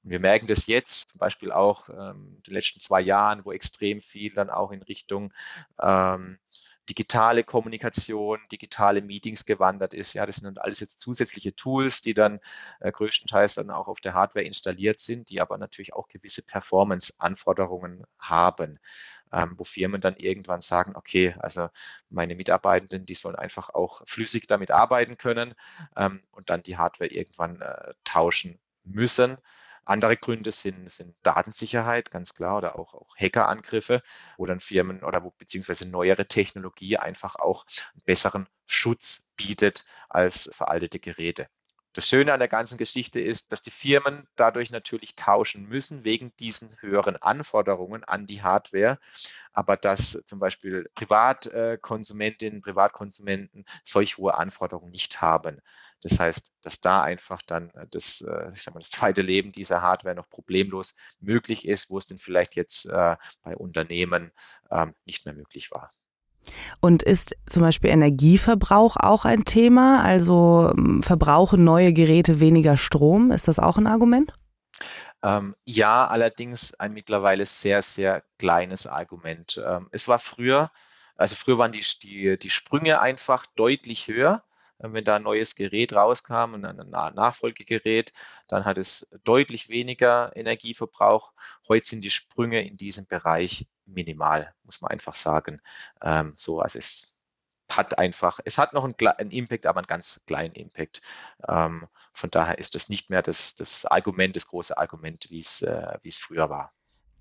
Wir 0.09 0.21
merken 0.21 0.47
das 0.47 0.69
jetzt 0.69 1.09
zum 1.11 1.19
Beispiel 1.19 1.51
auch 1.51 1.89
ähm, 1.89 2.35
in 2.37 2.43
den 2.43 2.55
letzten 2.55 2.81
zwei 2.81 3.01
Jahren, 3.01 3.45
wo 3.45 3.51
extrem 3.51 4.01
viel 4.01 4.33
dann 4.33 4.51
auch 4.51 4.71
in 4.71 4.83
Richtung 4.83 5.33
ähm, 5.81 6.39
digitale 6.89 7.43
Kommunikation, 7.43 8.39
digitale 8.53 9.03
Meetings 9.03 9.45
gewandert 9.47 9.95
ist. 9.95 10.15
Ja, 10.15 10.25
das 10.25 10.37
sind 10.37 10.61
alles 10.61 10.79
jetzt 10.79 11.01
zusätzliche 11.01 11.57
Tools, 11.57 12.03
die 12.03 12.15
dann 12.15 12.39
äh, 12.79 12.93
größtenteils 12.93 13.55
dann 13.55 13.71
auch 13.71 13.89
auf 13.89 14.01
der 14.01 14.15
Hardware 14.15 14.45
installiert 14.45 15.01
sind, 15.01 15.29
die 15.29 15.41
aber 15.41 15.59
natürlich 15.59 15.95
auch 15.95 16.07
gewisse 16.07 16.43
Performance-Anforderungen 16.43 18.05
haben. 18.21 18.79
Ähm, 19.33 19.55
wo 19.57 19.65
Firmen 19.65 20.01
dann 20.01 20.15
irgendwann 20.15 20.61
sagen, 20.61 20.95
okay, 20.95 21.35
also 21.41 21.69
meine 22.11 22.37
Mitarbeitenden, 22.37 23.07
die 23.07 23.15
sollen 23.15 23.35
einfach 23.35 23.71
auch 23.71 24.03
flüssig 24.07 24.47
damit 24.47 24.71
arbeiten 24.71 25.19
können 25.19 25.55
ähm, 25.97 26.23
und 26.31 26.49
dann 26.49 26.63
die 26.63 26.77
Hardware 26.77 27.11
irgendwann 27.11 27.61
äh, 27.61 27.95
tauschen 28.05 28.61
müssen. 28.85 29.37
Andere 29.87 30.17
Gründe 30.17 30.51
sind, 30.51 30.91
sind 30.91 31.17
Datensicherheit, 31.23 32.11
ganz 32.11 32.35
klar, 32.35 32.59
oder 32.59 32.79
auch, 32.79 32.93
auch 32.95 33.17
Hackerangriffe, 33.17 34.03
wo 34.37 34.45
dann 34.45 34.61
Firmen 34.61 35.03
oder 35.03 35.23
wo 35.25 35.31
beziehungsweise 35.31 35.89
neuere 35.89 36.27
Technologie 36.27 36.99
einfach 36.99 37.37
auch 37.37 37.65
einen 37.95 38.03
besseren 38.05 38.49
Schutz 38.67 39.33
bietet 39.37 39.85
als 40.09 40.51
veraltete 40.53 40.99
Geräte. 40.99 41.49
Das 41.97 42.07
Schöne 42.07 42.35
an 42.35 42.41
der 42.41 42.49
ganzen 42.49 42.77
Geschichte 42.77 43.21
ist, 43.21 43.53
dass 43.53 43.63
die 43.63 43.71
Firmen 43.71 44.29
dadurch 44.37 44.71
natürlich 44.71 45.17
tauschen 45.17 45.67
müssen 45.67 46.05
wegen 46.05 46.37
diesen 46.37 46.77
höheren 46.81 47.17
Anforderungen 47.17 48.05
an 48.05 48.27
die 48.27 48.43
Hardware, 48.43 48.99
aber 49.55 49.79
dass 49.79 50.23
zum 50.27 50.39
Beispiel 50.39 50.91
Privatkonsumentinnen, 50.95 52.61
Privatkonsumenten 52.61 53.65
solch 53.83 54.19
hohe 54.19 54.35
Anforderungen 54.35 54.91
nicht 54.91 55.23
haben. 55.23 55.63
Das 56.09 56.21
heißt, 56.21 56.53
dass 56.63 56.81
da 56.81 57.03
einfach 57.03 57.43
dann 57.43 57.71
äh, 57.71 57.87
das, 57.91 58.21
äh, 58.21 58.53
ich 58.55 58.63
sag 58.63 58.75
mal, 58.75 58.81
das 58.81 58.91
zweite 58.91 59.23
Leben 59.23 59.51
dieser 59.53 59.83
Hardware 59.83 60.15
noch 60.15 60.29
problemlos 60.29 60.95
möglich 61.19 61.67
ist, 61.67 61.91
wo 61.91 61.99
es 61.99 62.07
denn 62.07 62.19
vielleicht 62.19 62.55
jetzt 62.55 62.87
äh, 62.87 63.17
bei 63.43 63.57
Unternehmen 63.57 64.31
ähm, 64.71 64.95
nicht 65.05 65.27
mehr 65.27 65.35
möglich 65.35 65.71
war. 65.73 65.93
Und 66.81 67.03
ist 67.03 67.35
zum 67.49 67.63
Beispiel 67.63 67.91
Energieverbrauch 67.91 68.97
auch 68.97 69.25
ein 69.25 69.45
Thema? 69.45 70.03
Also 70.05 70.73
ähm, 70.77 71.03
verbrauchen 71.03 71.65
neue 71.65 71.93
Geräte 71.93 72.39
weniger 72.39 72.77
Strom? 72.77 73.33
Ist 73.33 73.49
das 73.49 73.59
auch 73.59 73.77
ein 73.77 73.89
Argument? 73.89 74.33
Ähm, 75.25 75.57
ja, 75.65 76.07
allerdings 76.07 76.75
ein 76.75 76.93
mittlerweile 76.93 77.47
sehr, 77.47 77.83
sehr 77.83 78.23
kleines 78.39 78.87
Argument. 78.87 79.61
Ähm, 79.67 79.89
es 79.91 80.07
war 80.07 80.21
früher, 80.21 80.71
also 81.17 81.35
früher 81.35 81.59
waren 81.59 81.73
die, 81.73 81.85
die, 82.01 82.39
die 82.39 82.51
Sprünge 82.51 83.01
einfach 83.01 83.45
deutlich 83.57 84.07
höher. 84.07 84.45
Äh, 84.79 84.93
wenn 84.93 85.05
da 85.05 85.17
ein 85.17 85.23
neues 85.23 85.55
Gerät 85.55 85.93
rauskam 85.93 86.55
und 86.55 86.65
ein 86.65 86.91
Nachfolgegerät, 87.15 88.13
dann 88.49 88.65
hat 88.65 88.79
es 88.79 89.09
deutlich 89.25 89.69
weniger 89.69 90.35
Energieverbrauch. 90.37 91.33
Heute 91.69 91.87
sind 91.87 92.03
die 92.03 92.11
Sprünge 92.11 92.67
in 92.67 92.77
diesem 92.77 93.07
Bereich 93.07 93.67
minimal, 93.87 94.55
muss 94.65 94.81
man 94.81 94.91
einfach 94.91 95.15
sagen. 95.15 95.61
Ähm, 96.03 96.35
so, 96.37 96.61
also 96.61 96.79
es 96.79 97.15
hat 97.71 97.99
einfach, 97.99 98.41
es 98.45 98.59
hat 98.59 98.73
noch 98.73 98.85
einen, 98.85 98.95
einen 99.19 99.31
Impact, 99.31 99.67
aber 99.67 99.79
einen 99.81 99.87
ganz 99.87 100.23
kleinen 100.27 100.55
Impact. 100.55 101.03
Ähm, 101.49 101.89
von 102.13 102.31
daher 102.31 102.59
ist 102.59 102.75
das 102.75 102.89
nicht 102.89 103.11
mehr 103.11 103.23
das, 103.23 103.57
das 103.57 103.85
Argument, 103.87 104.37
das 104.37 104.49
große 104.49 104.77
Argument, 104.79 105.27
wie 105.31 105.41
äh, 105.63 105.99
wie 106.03 106.09
es 106.09 106.19
früher 106.19 106.49
war. 106.51 106.73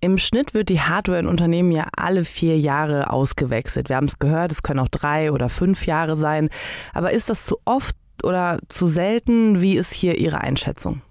Im 0.05 0.19
Schnitt 0.19 0.53
wird 0.53 0.69
die 0.69 0.81
Hardware 0.81 1.17
in 1.17 1.25
Unternehmen 1.25 1.71
ja 1.71 1.88
alle 1.97 2.25
vier 2.25 2.59
Jahre 2.59 3.09
ausgewechselt. 3.09 3.89
Wir 3.89 3.95
haben 3.95 4.05
es 4.05 4.19
gehört, 4.19 4.51
es 4.51 4.62
können 4.62 4.79
auch 4.79 4.88
drei 4.88 5.31
oder 5.31 5.50
fünf 5.50 5.88
Jahre 5.88 6.15
sein. 6.15 6.51
Aber 6.93 7.09
ist 7.12 7.31
das 7.31 7.43
zu 7.47 7.59
oft 7.65 7.95
oder 8.21 8.59
zu 8.69 8.85
selten? 8.85 9.63
Wie 9.63 9.75
ist 9.75 9.91
hier 9.91 10.19
Ihre 10.19 10.41
Einschätzung? 10.41 11.01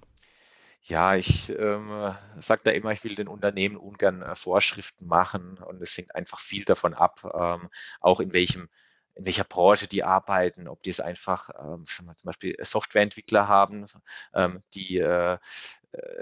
Ja, 0.83 1.17
ich 1.17 1.51
ähm, 1.59 2.15
sage 2.37 2.61
da 2.63 2.71
immer, 2.71 2.93
ich 2.93 3.03
will 3.03 3.17
den 3.17 3.27
Unternehmen 3.27 3.77
ungern 3.77 4.23
äh, 4.23 4.37
Vorschriften 4.37 5.09
machen 5.09 5.59
und 5.59 5.83
es 5.83 5.99
hängt 5.99 6.15
einfach 6.15 6.39
viel 6.39 6.65
davon 6.65 6.95
ab, 6.95 7.29
ähm, 7.35 7.71
auch 8.01 8.21
in 8.21 8.33
welchem 8.33 8.69
in 9.17 9.25
welcher 9.25 9.45
Branche 9.45 9.87
die 9.87 10.03
arbeiten, 10.03 10.67
ob 10.67 10.83
die 10.83 10.91
es 10.91 11.01
einfach 11.01 11.49
ähm, 11.61 11.85
zum 11.87 12.13
Beispiel 12.25 12.57
Softwareentwickler 12.61 13.47
haben, 13.47 13.87
ähm, 14.35 14.63
die 14.75 14.99
äh, 14.99 15.39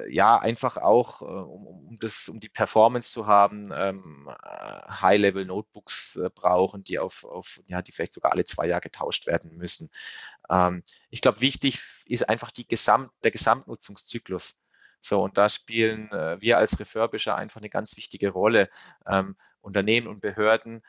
ja 0.09 0.39
einfach 0.39 0.77
auch, 0.77 1.23
äh, 1.23 1.25
um, 1.25 1.67
um, 1.67 1.99
das, 1.99 2.29
um 2.29 2.41
die 2.41 2.49
Performance 2.49 3.11
zu 3.11 3.27
haben, 3.27 3.71
ähm, 3.75 4.29
äh, 4.29 4.91
High-Level-Notebooks 4.91 6.17
äh, 6.17 6.31
brauchen, 6.35 6.85
die 6.85 6.99
auf, 6.99 7.25
auf, 7.25 7.61
ja, 7.67 7.83
die 7.83 7.93
vielleicht 7.93 8.13
sogar 8.13 8.33
alle 8.33 8.45
zwei 8.45 8.67
Jahre 8.67 8.83
getauscht 8.83 9.27
werden 9.27 9.57
müssen. 9.57 9.91
Ähm, 10.51 10.83
ich 11.11 11.21
glaube, 11.21 11.41
wichtig 11.41 11.81
ist 12.07 12.29
einfach 12.29 12.51
die 12.51 12.67
Gesamt, 12.67 13.11
der 13.23 13.31
Gesamtnutzungszyklus. 13.31 14.59
So, 15.01 15.23
und 15.23 15.37
da 15.37 15.49
spielen 15.49 16.11
äh, 16.13 16.41
wir 16.41 16.59
als 16.59 16.79
Refurbisher 16.79 17.35
einfach 17.35 17.61
eine 17.61 17.71
ganz 17.71 17.97
wichtige 17.97 18.31
Rolle. 18.31 18.69
Ähm, 19.07 19.37
Unternehmen 19.61 20.07
und 20.07 20.21
Behörden 20.21 20.83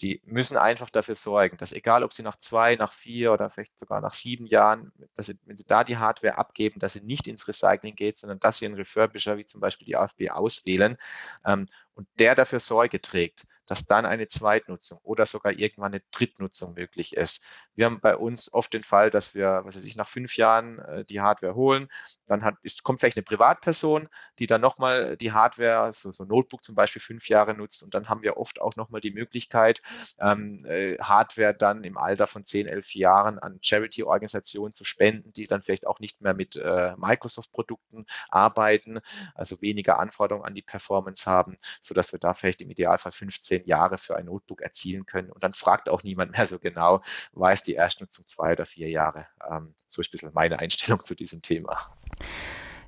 die 0.00 0.20
müssen 0.24 0.56
einfach 0.56 0.90
dafür 0.90 1.14
sorgen, 1.14 1.56
dass 1.56 1.72
egal, 1.72 2.04
ob 2.04 2.12
sie 2.12 2.22
nach 2.22 2.36
zwei, 2.36 2.76
nach 2.76 2.92
vier 2.92 3.32
oder 3.32 3.50
vielleicht 3.50 3.78
sogar 3.78 4.00
nach 4.00 4.12
sieben 4.12 4.46
Jahren, 4.46 4.92
dass 5.14 5.26
sie, 5.26 5.38
wenn 5.44 5.56
sie 5.56 5.66
da 5.66 5.84
die 5.84 5.96
Hardware 5.96 6.38
abgeben, 6.38 6.78
dass 6.78 6.92
sie 6.92 7.00
nicht 7.00 7.26
ins 7.26 7.48
Recycling 7.48 7.96
geht, 7.96 8.16
sondern 8.16 8.38
dass 8.40 8.58
sie 8.58 8.66
einen 8.66 8.76
Refurbisher 8.76 9.36
wie 9.38 9.44
zum 9.44 9.60
Beispiel 9.60 9.86
die 9.86 9.96
AFB 9.96 10.30
auswählen 10.30 10.96
ähm, 11.44 11.66
und 11.94 12.06
der 12.18 12.34
dafür 12.34 12.60
Sorge 12.60 13.00
trägt, 13.00 13.46
dass 13.68 13.86
dann 13.86 14.06
eine 14.06 14.26
Zweitnutzung 14.26 14.98
oder 15.02 15.26
sogar 15.26 15.52
irgendwann 15.52 15.92
eine 15.92 16.02
Drittnutzung 16.10 16.74
möglich 16.74 17.16
ist. 17.16 17.44
Wir 17.74 17.84
haben 17.84 18.00
bei 18.00 18.16
uns 18.16 18.52
oft 18.52 18.72
den 18.72 18.82
Fall, 18.82 19.10
dass 19.10 19.34
wir, 19.34 19.60
was 19.64 19.76
weiß 19.76 19.84
ich, 19.84 19.94
nach 19.94 20.08
fünf 20.08 20.36
Jahren 20.36 20.78
äh, 20.80 21.04
die 21.04 21.20
Hardware 21.20 21.54
holen, 21.54 21.88
dann 22.26 22.44
hat, 22.44 22.56
ist, 22.62 22.82
kommt 22.82 23.00
vielleicht 23.00 23.16
eine 23.16 23.24
Privatperson, 23.24 24.08
die 24.38 24.46
dann 24.46 24.60
nochmal 24.60 25.16
die 25.16 25.32
Hardware, 25.32 25.92
so, 25.92 26.10
so 26.10 26.24
Notebook 26.24 26.64
zum 26.64 26.74
Beispiel 26.74 27.00
fünf 27.00 27.28
Jahre 27.28 27.54
nutzt 27.54 27.82
und 27.82 27.94
dann 27.94 28.08
haben 28.08 28.22
wir 28.22 28.36
oft 28.36 28.60
auch 28.60 28.74
nochmal 28.76 29.00
die 29.00 29.10
Möglichkeit, 29.10 29.82
ähm, 30.18 30.58
äh, 30.64 30.96
Hardware 30.98 31.54
dann 31.54 31.84
im 31.84 31.98
Alter 31.98 32.26
von 32.26 32.44
zehn, 32.44 32.66
elf 32.66 32.94
Jahren 32.94 33.38
an 33.38 33.58
Charity-Organisationen 33.62 34.74
zu 34.74 34.84
spenden, 34.84 35.32
die 35.32 35.46
dann 35.46 35.62
vielleicht 35.62 35.86
auch 35.86 36.00
nicht 36.00 36.20
mehr 36.22 36.34
mit 36.34 36.56
äh, 36.56 36.94
Microsoft-Produkten 36.96 38.06
arbeiten, 38.30 39.00
also 39.34 39.60
weniger 39.60 39.98
Anforderungen 39.98 40.46
an 40.46 40.54
die 40.54 40.62
Performance 40.62 41.26
haben, 41.26 41.58
sodass 41.80 42.12
wir 42.12 42.18
da 42.18 42.34
vielleicht 42.34 42.62
im 42.62 42.70
Idealfall 42.70 43.12
15 43.12 43.57
zehn 43.58 43.66
Jahre 43.66 43.98
für 43.98 44.16
ein 44.16 44.26
Notebook 44.26 44.62
erzielen 44.62 45.06
können. 45.06 45.30
Und 45.30 45.42
dann 45.42 45.52
fragt 45.52 45.88
auch 45.88 46.02
niemand 46.02 46.32
mehr 46.32 46.46
so 46.46 46.58
genau, 46.58 47.02
war 47.32 47.52
es 47.52 47.62
die 47.62 47.74
Erstnutzung 47.74 48.26
zwei 48.26 48.52
oder 48.52 48.66
vier 48.66 48.88
Jahre. 48.88 49.26
Ähm, 49.50 49.74
so 49.88 50.00
ist 50.00 50.08
ein 50.08 50.12
bisschen 50.12 50.30
meine 50.34 50.58
Einstellung 50.58 51.02
zu 51.04 51.14
diesem 51.14 51.42
Thema. 51.42 51.78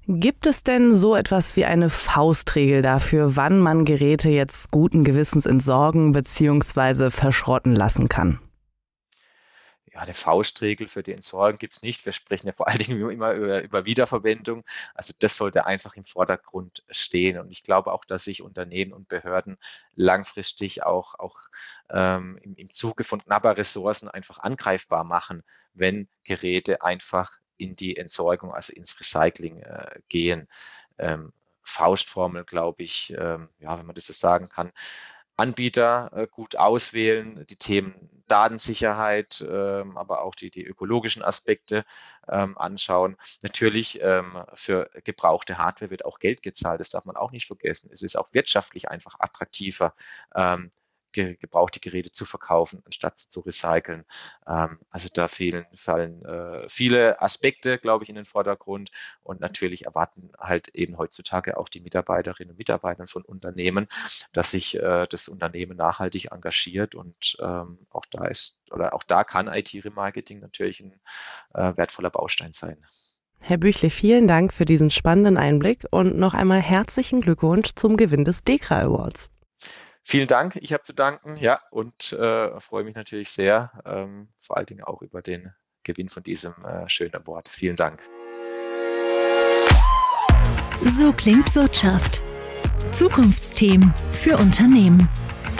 Gibt 0.06 0.46
es 0.46 0.64
denn 0.64 0.96
so 0.96 1.14
etwas 1.14 1.56
wie 1.56 1.64
eine 1.64 1.88
Faustregel 1.88 2.82
dafür, 2.82 3.36
wann 3.36 3.60
man 3.60 3.84
Geräte 3.84 4.28
jetzt 4.28 4.70
guten 4.70 5.04
Gewissens 5.04 5.46
entsorgen 5.46 6.12
bzw. 6.12 7.10
verschrotten 7.10 7.74
lassen 7.74 8.08
kann? 8.08 8.40
Ja, 9.92 10.00
eine 10.00 10.14
Faustregel 10.14 10.88
für 10.88 11.02
die 11.02 11.12
Entsorgung 11.12 11.58
gibt 11.58 11.74
es 11.74 11.82
nicht. 11.82 12.04
Wir 12.06 12.12
sprechen 12.12 12.46
ja 12.46 12.52
vor 12.52 12.68
allen 12.68 12.78
Dingen 12.78 13.10
immer 13.10 13.32
über, 13.32 13.62
über, 13.62 13.84
Wiederverwendung. 13.84 14.64
Also 14.94 15.12
das 15.18 15.36
sollte 15.36 15.66
einfach 15.66 15.94
im 15.96 16.04
Vordergrund 16.04 16.84
stehen. 16.90 17.38
Und 17.38 17.50
ich 17.50 17.64
glaube 17.64 17.92
auch, 17.92 18.04
dass 18.04 18.24
sich 18.24 18.42
Unternehmen 18.42 18.92
und 18.92 19.08
Behörden 19.08 19.58
langfristig 19.94 20.84
auch, 20.84 21.14
auch 21.18 21.38
ähm, 21.90 22.38
im, 22.42 22.54
im 22.54 22.70
Zuge 22.70 23.04
von 23.04 23.22
knapper 23.22 23.56
Ressourcen 23.56 24.08
einfach 24.08 24.38
angreifbar 24.38 25.04
machen, 25.04 25.42
wenn 25.74 26.08
Geräte 26.24 26.82
einfach 26.82 27.32
in 27.56 27.74
die 27.74 27.96
Entsorgung, 27.96 28.52
also 28.54 28.72
ins 28.72 28.98
Recycling 28.98 29.62
äh, 29.62 30.00
gehen. 30.08 30.48
Ähm, 30.98 31.32
Faustformel, 31.62 32.44
glaube 32.44 32.82
ich, 32.82 33.14
ähm, 33.16 33.48
ja, 33.58 33.78
wenn 33.78 33.86
man 33.86 33.94
das 33.94 34.06
so 34.06 34.12
sagen 34.12 34.48
kann. 34.48 34.72
Anbieter 35.40 36.10
äh, 36.14 36.26
gut 36.26 36.56
auswählen, 36.56 37.46
die 37.48 37.56
Themen 37.56 37.94
Datensicherheit, 38.28 39.44
ähm, 39.50 39.96
aber 39.96 40.22
auch 40.22 40.34
die, 40.34 40.50
die 40.50 40.64
ökologischen 40.64 41.22
Aspekte 41.22 41.84
ähm, 42.28 42.56
anschauen. 42.58 43.16
Natürlich 43.42 44.00
ähm, 44.02 44.44
für 44.54 44.90
gebrauchte 45.02 45.58
Hardware 45.58 45.90
wird 45.90 46.04
auch 46.04 46.18
Geld 46.18 46.42
gezahlt, 46.42 46.78
das 46.80 46.90
darf 46.90 47.06
man 47.06 47.16
auch 47.16 47.32
nicht 47.32 47.46
vergessen. 47.46 47.90
Es 47.92 48.02
ist 48.02 48.16
auch 48.16 48.28
wirtschaftlich 48.32 48.88
einfach 48.88 49.16
attraktiver, 49.18 49.94
ge 51.12 51.36
gebrauchte 51.36 51.80
Geräte 51.80 52.10
zu 52.10 52.24
verkaufen, 52.24 52.82
anstatt 52.84 53.18
zu 53.18 53.40
recyceln. 53.40 54.04
Ähm, 54.46 54.78
also 54.90 55.08
da 55.12 55.28
fehlen, 55.28 55.66
fallen 55.74 56.24
äh, 56.24 56.68
viele 56.68 57.20
Aspekte, 57.20 57.78
glaube 57.78 58.04
ich, 58.04 58.10
in 58.10 58.16
den 58.16 58.24
Vordergrund. 58.24 58.90
Und 59.22 59.40
natürlich 59.40 59.86
erwarten 59.86 60.30
halt 60.38 60.68
eben 60.68 60.98
heutzutage 60.98 61.56
auch 61.56 61.68
die 61.68 61.80
Mitarbeiterinnen 61.80 62.52
und 62.52 62.58
Mitarbeiter 62.58 63.06
von 63.06 63.22
Unternehmen, 63.22 63.86
dass 64.32 64.50
sich 64.52 64.76
äh, 64.76 65.06
das 65.08 65.28
Unternehmen 65.28 65.76
nachhaltig 65.76 66.32
engagiert. 66.32 66.94
Und 66.94 67.36
ähm, 67.40 67.78
auch 67.90 68.06
da 68.10 68.26
ist, 68.26 68.58
oder 68.70 68.94
auch 68.94 69.02
da 69.02 69.24
kann 69.24 69.48
IT-Remarketing 69.48 70.40
natürlich 70.40 70.80
ein 70.80 71.00
äh, 71.54 71.76
wertvoller 71.76 72.10
Baustein 72.10 72.52
sein. 72.52 72.84
Herr 73.42 73.56
Büchle, 73.56 73.88
vielen 73.88 74.28
Dank 74.28 74.52
für 74.52 74.66
diesen 74.66 74.90
spannenden 74.90 75.38
Einblick 75.38 75.86
und 75.90 76.18
noch 76.18 76.34
einmal 76.34 76.60
herzlichen 76.60 77.22
Glückwunsch 77.22 77.70
zum 77.74 77.96
Gewinn 77.96 78.24
des 78.24 78.44
DEKRA 78.44 78.82
Awards. 78.82 79.30
Vielen 80.10 80.26
Dank, 80.26 80.56
ich 80.56 80.72
habe 80.72 80.82
zu 80.82 80.92
danken, 80.92 81.36
ja, 81.36 81.60
und 81.70 82.12
äh, 82.14 82.58
freue 82.58 82.82
mich 82.82 82.96
natürlich 82.96 83.30
sehr, 83.30 83.70
ähm, 83.86 84.26
vor 84.38 84.56
allen 84.56 84.66
Dingen 84.66 84.82
auch 84.82 85.02
über 85.02 85.22
den 85.22 85.54
Gewinn 85.84 86.08
von 86.08 86.24
diesem 86.24 86.52
äh, 86.64 86.88
schönen 86.88 87.14
Award. 87.14 87.48
Vielen 87.48 87.76
Dank. 87.76 88.02
So 90.84 91.12
klingt 91.12 91.54
Wirtschaft. 91.54 92.24
Zukunftsthemen 92.90 93.94
für 94.10 94.36
Unternehmen. 94.36 95.08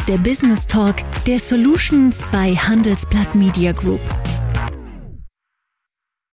Der 0.08 0.18
Business 0.18 0.66
Talk 0.66 0.96
der 1.28 1.38
Solutions 1.38 2.18
bei 2.32 2.56
Handelsblatt 2.56 3.36
Media 3.36 3.70
Group. 3.70 4.00